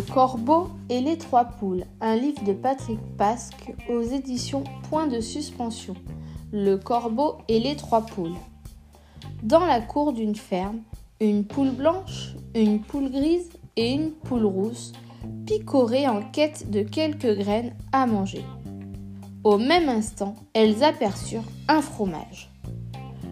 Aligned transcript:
Le 0.00 0.14
Corbeau 0.14 0.68
et 0.88 1.02
les 1.02 1.18
Trois 1.18 1.44
Poules, 1.44 1.84
un 2.00 2.16
livre 2.16 2.42
de 2.44 2.54
Patrick 2.54 2.98
Pasque 3.18 3.74
aux 3.90 4.00
éditions 4.00 4.64
Point 4.88 5.08
de 5.08 5.20
suspension. 5.20 5.94
Le 6.52 6.78
Corbeau 6.78 7.36
et 7.48 7.60
les 7.60 7.76
Trois 7.76 8.06
Poules. 8.06 8.38
Dans 9.42 9.66
la 9.66 9.82
cour 9.82 10.14
d'une 10.14 10.36
ferme, 10.36 10.78
une 11.20 11.44
poule 11.44 11.72
blanche, 11.72 12.34
une 12.54 12.80
poule 12.80 13.10
grise 13.10 13.50
et 13.76 13.92
une 13.92 14.12
poule 14.12 14.46
rousse 14.46 14.92
picoraient 15.44 16.08
en 16.08 16.22
quête 16.22 16.70
de 16.70 16.80
quelques 16.80 17.36
graines 17.36 17.74
à 17.92 18.06
manger. 18.06 18.46
Au 19.44 19.58
même 19.58 19.90
instant, 19.90 20.34
elles 20.54 20.82
aperçurent 20.82 21.44
un 21.68 21.82
fromage. 21.82 22.50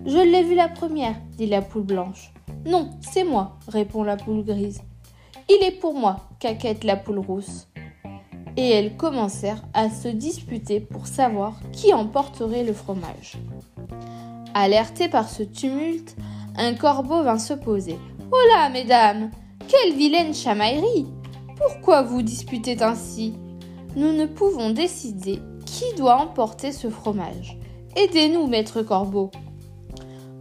Je 0.04 0.18
l'ai 0.18 0.42
vu 0.42 0.54
la 0.54 0.68
première, 0.68 1.16
dit 1.38 1.46
la 1.46 1.62
poule 1.62 1.84
blanche. 1.84 2.30
Non, 2.66 2.90
c'est 3.00 3.24
moi, 3.24 3.56
répond 3.68 4.02
la 4.02 4.18
poule 4.18 4.44
grise. 4.44 4.82
Il 5.50 5.64
est 5.64 5.80
pour 5.80 5.94
moi, 5.94 6.28
caquette 6.40 6.84
la 6.84 6.96
poule 6.96 7.20
rousse. 7.20 7.68
Et 8.56 8.68
elles 8.70 8.96
commencèrent 8.96 9.64
à 9.72 9.88
se 9.88 10.08
disputer 10.08 10.80
pour 10.80 11.06
savoir 11.06 11.54
qui 11.72 11.94
emporterait 11.94 12.64
le 12.64 12.74
fromage. 12.74 13.38
Alerté 14.52 15.08
par 15.08 15.30
ce 15.30 15.42
tumulte, 15.42 16.16
un 16.56 16.74
corbeau 16.74 17.22
vint 17.22 17.38
se 17.38 17.54
poser. 17.54 17.98
Oh 18.30 18.70
mesdames, 18.72 19.30
quelle 19.68 19.94
vilaine 19.94 20.34
chamaillerie 20.34 21.06
Pourquoi 21.56 22.02
vous 22.02 22.20
disputez 22.20 22.82
ainsi? 22.82 23.34
Nous 23.96 24.12
ne 24.12 24.26
pouvons 24.26 24.70
décider 24.70 25.40
qui 25.64 25.84
doit 25.96 26.16
emporter 26.16 26.72
ce 26.72 26.90
fromage. 26.90 27.58
Aidez-nous, 27.96 28.46
maître 28.46 28.82
corbeau. 28.82 29.30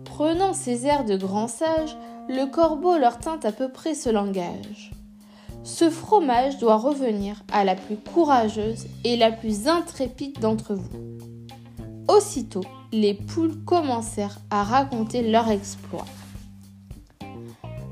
Prenant 0.03 0.53
ses 0.53 0.85
airs 0.85 1.05
de 1.05 1.15
grand 1.15 1.47
sage, 1.47 1.95
le 2.27 2.45
corbeau 2.45 2.97
leur 2.97 3.19
tint 3.19 3.39
à 3.43 3.51
peu 3.51 3.69
près 3.69 3.93
ce 3.93 4.09
langage. 4.09 4.91
Ce 5.67 5.89
fromage 5.89 6.59
doit 6.59 6.77
revenir 6.77 7.43
à 7.51 7.65
la 7.65 7.75
plus 7.75 7.97
courageuse 7.97 8.87
et 9.03 9.17
la 9.17 9.33
plus 9.33 9.67
intrépide 9.67 10.39
d'entre 10.39 10.75
vous. 10.75 11.17
Aussitôt, 12.07 12.63
les 12.93 13.13
poules 13.13 13.65
commencèrent 13.65 14.39
à 14.49 14.63
raconter 14.63 15.29
leur 15.29 15.51
exploit. 15.51 16.05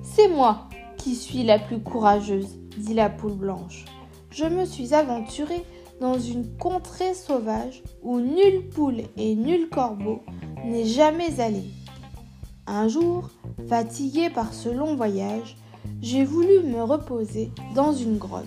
C'est 0.03 0.29
moi 0.29 0.69
qui 0.95 1.15
suis 1.15 1.43
la 1.43 1.59
plus 1.59 1.81
courageuse, 1.81 2.57
dit 2.77 2.93
la 2.93 3.09
poule 3.09 3.33
blanche. 3.35 3.83
Je 4.31 4.45
me 4.45 4.63
suis 4.63 4.93
aventurée 4.93 5.65
dans 5.99 6.17
une 6.17 6.55
contrée 6.55 7.13
sauvage 7.13 7.83
où 8.01 8.21
nulle 8.21 8.69
poule 8.69 9.01
et 9.17 9.35
nul 9.35 9.67
corbeau 9.67 10.21
n'est 10.63 10.85
jamais 10.85 11.41
allé. 11.41 11.65
Un 12.67 12.87
jour, 12.87 13.29
fatigué 13.67 14.29
par 14.29 14.53
ce 14.53 14.69
long 14.69 14.95
voyage, 14.95 15.57
j'ai 16.01 16.23
voulu 16.23 16.61
me 16.63 16.83
reposer 16.83 17.51
dans 17.73 17.93
une 17.93 18.17
grotte. 18.17 18.45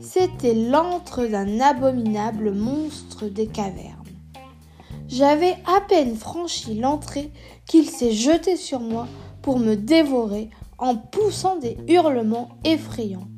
C'était 0.00 0.54
l'antre 0.54 1.26
d'un 1.26 1.60
abominable 1.60 2.52
monstre 2.52 3.26
des 3.26 3.46
cavernes. 3.46 3.94
J'avais 5.08 5.56
à 5.66 5.80
peine 5.88 6.16
franchi 6.16 6.74
l'entrée 6.74 7.30
qu'il 7.66 7.88
s'est 7.88 8.12
jeté 8.12 8.56
sur 8.56 8.80
moi 8.80 9.06
pour 9.42 9.58
me 9.58 9.74
dévorer 9.74 10.50
en 10.78 10.96
poussant 10.96 11.56
des 11.56 11.76
hurlements 11.88 12.50
effrayants. 12.64 13.28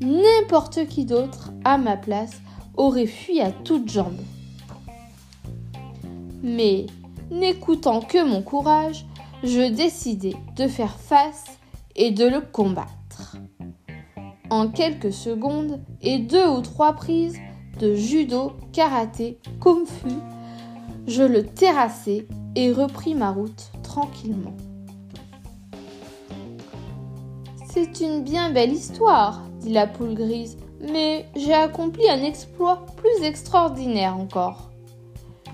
N'importe 0.00 0.86
qui 0.88 1.04
d'autre, 1.04 1.52
à 1.64 1.78
ma 1.78 1.96
place, 1.96 2.40
aurait 2.76 3.06
fui 3.06 3.40
à 3.40 3.50
toutes 3.50 3.90
jambes. 3.90 4.20
Mais 6.42 6.86
N'écoutant 7.30 8.00
que 8.00 8.24
mon 8.24 8.40
courage, 8.40 9.04
je 9.46 9.70
décidai 9.70 10.34
de 10.56 10.66
faire 10.66 10.98
face 10.98 11.44
et 11.94 12.10
de 12.10 12.26
le 12.26 12.40
combattre. 12.40 13.36
En 14.50 14.68
quelques 14.68 15.12
secondes 15.12 15.80
et 16.02 16.18
deux 16.18 16.46
ou 16.48 16.60
trois 16.60 16.94
prises 16.94 17.38
de 17.78 17.94
judo, 17.94 18.52
karaté, 18.72 19.38
kung 19.60 19.86
fu, 19.86 20.08
je 21.06 21.22
le 21.22 21.44
terrassai 21.44 22.26
et 22.54 22.72
repris 22.72 23.14
ma 23.14 23.30
route 23.30 23.70
tranquillement. 23.82 24.56
C'est 27.70 28.00
une 28.00 28.22
bien 28.22 28.50
belle 28.50 28.72
histoire, 28.72 29.42
dit 29.60 29.72
la 29.72 29.86
poule 29.86 30.14
grise, 30.14 30.56
mais 30.80 31.26
j'ai 31.36 31.54
accompli 31.54 32.08
un 32.08 32.22
exploit 32.22 32.86
plus 32.96 33.24
extraordinaire 33.24 34.16
encore. 34.16 34.70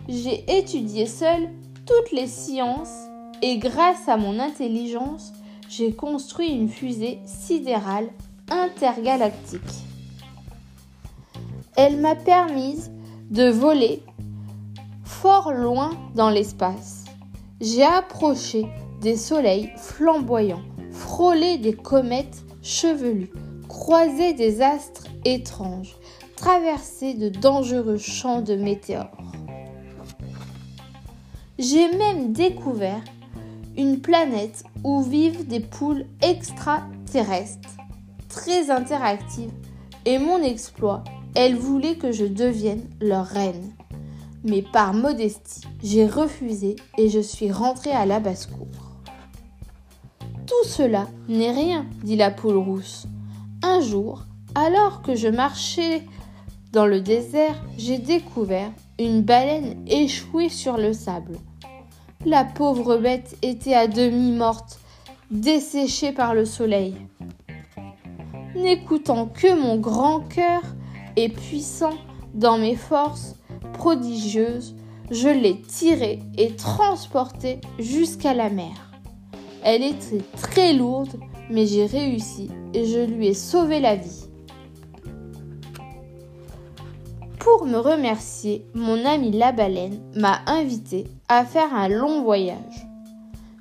J'ai 0.09 0.44
étudié 0.59 1.06
seul 1.06 1.48
toutes 1.86 2.12
les 2.12 2.26
sciences 2.26 3.09
et 3.42 3.58
grâce 3.58 4.08
à 4.08 4.16
mon 4.16 4.38
intelligence, 4.38 5.32
j'ai 5.69 5.92
construit 5.92 6.48
une 6.48 6.69
fusée 6.69 7.19
sidérale 7.26 8.08
intergalactique. 8.48 9.60
Elle 11.76 11.98
m'a 12.00 12.14
permis 12.14 12.78
de 13.30 13.48
voler 13.48 14.03
fort 15.04 15.53
loin 15.53 15.91
dans 16.14 16.30
l'espace. 16.30 17.04
J'ai 17.60 17.84
approché 17.84 18.66
des 19.00 19.16
soleils 19.16 19.72
flamboyants, 19.76 20.62
frôlé 20.92 21.59
des 21.59 21.74
comètes 21.74 22.44
chevelues, 22.62 23.32
croisé 23.69 24.34
des 24.34 24.62
astres 24.62 25.06
étranges, 25.24 25.97
traversé 26.36 27.14
de 27.14 27.28
dangereux 27.28 27.98
champs 27.98 28.42
de 28.42 28.54
météores. 28.54 29.16
J'ai 31.59 31.91
même 31.97 32.32
découvert 32.32 33.03
une 33.77 34.00
planète 34.00 34.65
où 34.84 35.03
vivent 35.03 35.47
des 35.47 35.60
poules 35.60 36.05
extraterrestres, 36.21 37.77
très 38.28 38.71
interactives, 38.71 39.53
et 40.05 40.19
mon 40.19 40.43
exploit, 40.43 41.05
elle 41.34 41.56
voulait 41.56 41.97
que 41.97 42.12
je 42.12 42.25
devienne 42.25 42.83
leur 43.00 43.27
reine. 43.27 43.72
Mais 44.44 44.62
par 44.62 44.93
modestie, 44.93 45.62
j'ai 45.83 46.06
refusé 46.06 46.77
et 46.99 47.09
je 47.09 47.21
suis 47.21 47.53
rentrée 47.53 47.93
à 47.93 48.06
la 48.06 48.19
basse-cour. 48.19 48.66
Tout 50.47 50.69
cela 50.69 51.06
n'est 51.28 51.53
rien, 51.53 51.87
dit 52.03 52.16
la 52.16 52.31
poule 52.31 52.56
rousse. 52.56 53.06
Un 53.62 53.81
jour, 53.81 54.25
alors 54.54 55.03
que 55.03 55.15
je 55.15 55.28
marchais 55.28 56.03
dans 56.72 56.87
le 56.87 57.00
désert, 57.00 57.62
j'ai 57.78 57.99
découvert 57.99 58.72
une 58.99 59.22
baleine 59.22 59.84
échouée 59.87 60.49
sur 60.49 60.77
le 60.77 60.93
sable. 60.93 61.39
La 62.25 62.44
pauvre 62.44 62.99
bête 62.99 63.37
était 63.43 63.75
à 63.75 63.88
demi 63.88 64.31
morte, 64.31 64.78
desséchée 65.33 66.12
par 66.12 66.34
le 66.34 66.44
soleil. 66.44 66.94
N'écoutant 68.55 69.27
que 69.27 69.53
mon 69.60 69.77
grand 69.77 70.21
cœur 70.21 70.62
et 71.16 71.28
puissant 71.28 71.94
dans 72.33 72.59
mes 72.59 72.77
forces 72.77 73.34
prodigieuses, 73.72 74.77
je 75.10 75.28
l'ai 75.28 75.60
tirée 75.62 76.21
et 76.38 76.55
transportée 76.55 77.60
jusqu'à 77.81 78.34
la 78.34 78.50
mer. 78.50 78.93
Elle 79.65 79.83
était 79.83 80.22
très 80.41 80.75
lourde, 80.75 81.19
mais 81.50 81.66
j'ai 81.66 81.87
réussi 81.87 82.50
et 82.72 82.87
je 82.87 83.00
lui 83.00 83.28
ai 83.28 83.34
sauvé 83.34 83.81
la 83.81 83.97
vie. 83.97 84.27
Pour 87.42 87.66
me 87.66 87.76
remercier, 87.76 88.64
mon 88.72 89.04
ami 89.04 89.32
la 89.32 89.50
baleine 89.50 90.00
m'a 90.14 90.42
invité 90.47 91.08
à 91.28 91.44
faire 91.44 91.75
un 91.75 91.88
long 91.88 92.22
voyage. 92.22 92.86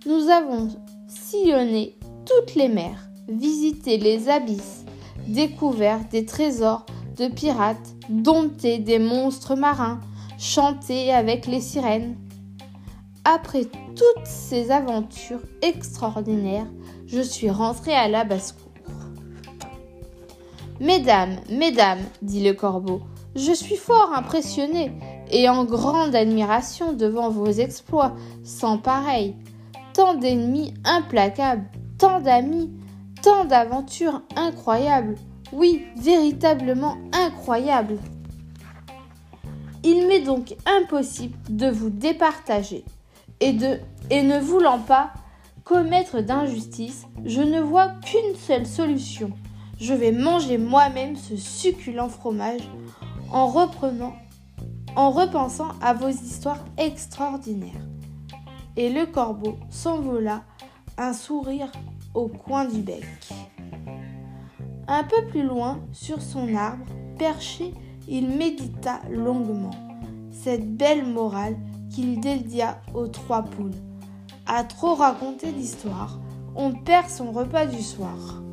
Nous 0.05 0.29
avons 0.29 0.67
sillonné 1.07 1.97
toutes 2.27 2.53
les 2.53 2.67
mers, 2.67 3.09
visité 3.27 3.97
les 3.97 4.29
abysses, 4.29 4.85
découvert 5.27 5.99
des 6.11 6.27
trésors 6.27 6.85
de 7.17 7.27
pirates, 7.27 7.95
dompté 8.07 8.77
des 8.77 8.99
monstres 8.99 9.55
marins, 9.55 9.99
chanté 10.37 11.11
avec 11.11 11.47
les 11.47 11.61
sirènes. 11.61 12.17
Après 13.25 13.65
toutes 13.65 14.27
ces 14.27 14.69
aventures 14.69 15.41
extraordinaires, 15.63 16.69
je 17.07 17.21
suis 17.21 17.49
rentrée 17.49 17.95
à 17.95 18.07
la 18.07 18.25
basse-cour. 18.25 18.70
Mesdames, 20.81 21.35
mesdames, 21.51 22.01
dit 22.23 22.43
le 22.43 22.53
corbeau, 22.53 23.03
je 23.35 23.51
suis 23.51 23.75
fort 23.75 24.13
impressionné 24.15 24.91
et 25.29 25.47
en 25.47 25.63
grande 25.63 26.15
admiration 26.15 26.93
devant 26.93 27.29
vos 27.29 27.51
exploits 27.51 28.15
sans 28.43 28.79
pareil. 28.79 29.35
Tant 29.93 30.15
d'ennemis 30.15 30.73
implacables, 30.83 31.69
tant 31.99 32.19
d'amis, 32.19 32.71
tant 33.21 33.45
d'aventures 33.45 34.23
incroyables. 34.35 35.17
Oui, 35.53 35.83
véritablement 35.97 36.97
incroyables. 37.13 37.99
Il 39.83 40.07
m'est 40.07 40.21
donc 40.21 40.55
impossible 40.65 41.37
de 41.47 41.67
vous 41.67 41.91
départager 41.91 42.85
et, 43.39 43.53
de, 43.53 43.77
et 44.09 44.23
ne 44.23 44.39
voulant 44.39 44.79
pas 44.79 45.11
commettre 45.63 46.21
d'injustice, 46.21 47.05
je 47.23 47.43
ne 47.43 47.61
vois 47.61 47.89
qu'une 48.03 48.35
seule 48.35 48.65
solution. 48.65 49.29
Je 49.81 49.95
vais 49.95 50.11
manger 50.11 50.59
moi-même 50.59 51.15
ce 51.15 51.35
succulent 51.35 52.07
fromage 52.07 52.61
en 53.31 53.47
reprenant, 53.47 54.13
en 54.95 55.09
repensant 55.09 55.69
à 55.81 55.95
vos 55.95 56.09
histoires 56.09 56.63
extraordinaires. 56.77 57.87
Et 58.77 58.91
le 58.91 59.07
corbeau 59.07 59.57
s'envola, 59.71 60.43
un 60.99 61.13
sourire 61.13 61.71
au 62.13 62.27
coin 62.27 62.65
du 62.65 62.81
bec. 62.81 63.03
Un 64.87 65.03
peu 65.03 65.25
plus 65.31 65.41
loin, 65.41 65.79
sur 65.93 66.21
son 66.21 66.53
arbre, 66.53 66.85
perché, 67.17 67.73
il 68.07 68.29
médita 68.29 68.99
longuement 69.09 69.71
cette 70.29 70.77
belle 70.77 71.07
morale 71.07 71.57
qu'il 71.89 72.19
dédia 72.19 72.79
aux 72.93 73.07
trois 73.07 73.41
poules. 73.41 73.71
À 74.45 74.63
trop 74.63 74.93
raconter 74.93 75.51
d'histoire, 75.51 76.19
on 76.55 76.71
perd 76.71 77.09
son 77.09 77.31
repas 77.31 77.65
du 77.65 77.81
soir. 77.81 78.43